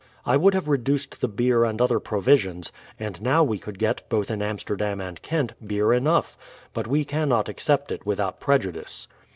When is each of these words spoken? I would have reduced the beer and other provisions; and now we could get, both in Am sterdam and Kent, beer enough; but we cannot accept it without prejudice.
I 0.25 0.35
would 0.35 0.55
have 0.55 0.67
reduced 0.67 1.21
the 1.21 1.27
beer 1.27 1.63
and 1.63 1.79
other 1.79 1.99
provisions; 1.99 2.71
and 2.99 3.21
now 3.21 3.43
we 3.43 3.59
could 3.59 3.77
get, 3.77 4.01
both 4.09 4.31
in 4.31 4.41
Am 4.41 4.57
sterdam 4.57 4.99
and 4.99 5.21
Kent, 5.21 5.53
beer 5.67 5.93
enough; 5.93 6.35
but 6.73 6.87
we 6.87 7.05
cannot 7.05 7.47
accept 7.47 7.91
it 7.91 8.03
without 8.03 8.39
prejudice. 8.39 9.07